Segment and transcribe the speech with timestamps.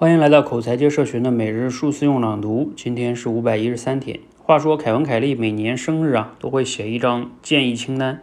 [0.00, 4.18] 欢迎来到口才界社群的每日数字用朗读，今天是五百一十三天。
[4.38, 8.22] 话说凯文·凯利每年生日啊，都会写一张建议清单，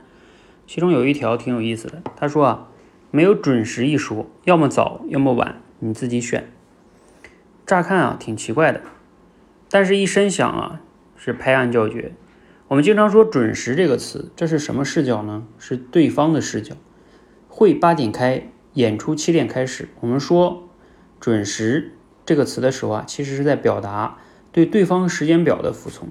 [0.66, 2.02] 其中有一条挺有意思的。
[2.16, 2.68] 他说啊，
[3.12, 6.50] 没有准时一说，要么早，要么晚，你自己选。
[7.64, 8.82] 乍看啊，挺奇怪的，
[9.70, 10.82] 但是一深想啊，
[11.16, 12.14] 是拍案叫绝。
[12.70, 15.46] 我们经常说“准时”这个词，这是什么视角呢？
[15.60, 16.76] 是对方的视角。
[17.48, 19.90] 会八点开，演出七点开始。
[20.00, 20.64] 我们说。
[21.20, 21.94] 准时
[22.26, 24.18] 这个词的时候啊，其实是在表达
[24.52, 26.10] 对对方时间表的服从。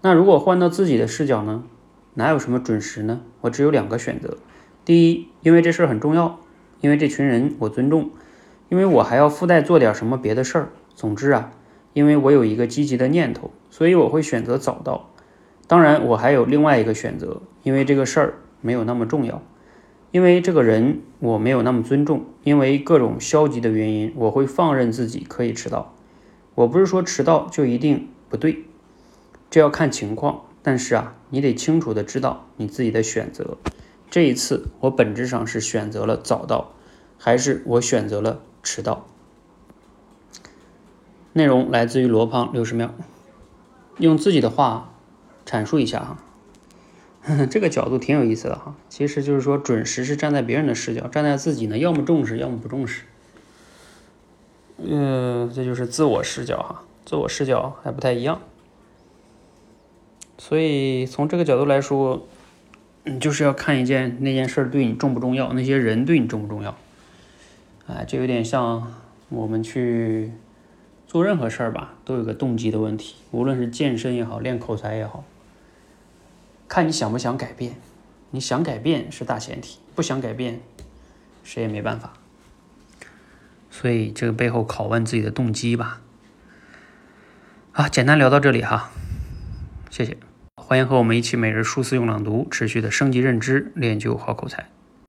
[0.00, 1.64] 那如果换到自己的视角呢？
[2.14, 3.20] 哪有什么准时呢？
[3.42, 4.38] 我只有两个选择：
[4.84, 6.40] 第一，因为这事儿很重要，
[6.80, 8.10] 因为这群人我尊重，
[8.68, 10.68] 因为我还要附带做点什么别的事儿。
[10.96, 11.52] 总之啊，
[11.92, 15.10] 因为我有一个积极的念头，所以我会选择早到。
[15.68, 19.42] 当然，我还有另外一个选择，因为这个事儿没有那么重要。
[20.10, 25.94] 因为这个人我没有那么尊重，因为各种消极的原因，我会放任自己可以迟到。
[26.54, 28.64] 我不是说迟到就一定不对，
[29.50, 30.42] 这要看情况。
[30.62, 33.56] 但是啊，你得清楚的知道你自己的选择。
[34.10, 36.72] 这一次我本质上是选择了早到，
[37.16, 39.06] 还是我选择了迟到？
[41.34, 42.92] 内容来自于罗胖六十秒，
[43.98, 44.92] 用自己的话
[45.46, 46.18] 阐述一下哈。
[47.50, 53.02] 这个角度挺有意思的哈，其实就是说准时是站在别人的视角，站在自己呢，要么重视，要么不重视。
[54.78, 58.40] 嗯，这就是自我视角哈，自我视角还不太一样。
[60.38, 62.26] 所以从这个角度来说，
[63.04, 66.76] 你就是要看一件那件事对你重不重要，那些人对你重不重要。
[67.88, 68.94] 哎，就有点像
[69.28, 70.32] 我们去
[71.06, 75.24] 做任何事儿吧，都有个动机的问题，无论是健身也好，练口才也好。
[76.68, 77.76] 看你想不想改变，
[78.30, 80.60] 你想改变是大前提，不想改变，
[81.42, 82.12] 谁也没办法。
[83.70, 86.02] 所以这个背后拷问自己的动机吧。
[87.72, 88.90] 啊，简单聊到这里哈，
[89.90, 90.18] 谢谢，
[90.56, 94.68] 欢迎和我们一起每日数字用朗读，持续的升级认知，练就好口才。